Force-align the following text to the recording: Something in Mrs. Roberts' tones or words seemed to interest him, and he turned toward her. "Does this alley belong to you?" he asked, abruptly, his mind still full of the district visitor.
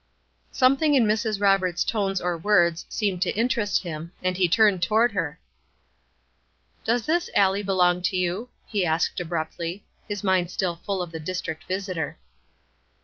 Something 0.51 0.95
in 0.95 1.05
Mrs. 1.05 1.39
Roberts' 1.39 1.83
tones 1.83 2.19
or 2.19 2.35
words 2.35 2.87
seemed 2.89 3.21
to 3.21 3.37
interest 3.37 3.83
him, 3.83 4.13
and 4.23 4.35
he 4.35 4.49
turned 4.49 4.81
toward 4.81 5.11
her. 5.11 5.39
"Does 6.83 7.05
this 7.05 7.29
alley 7.35 7.61
belong 7.61 8.01
to 8.09 8.17
you?" 8.17 8.49
he 8.65 8.83
asked, 8.83 9.19
abruptly, 9.19 9.83
his 10.07 10.23
mind 10.23 10.49
still 10.49 10.75
full 10.77 11.03
of 11.03 11.11
the 11.11 11.19
district 11.19 11.65
visitor. 11.65 12.17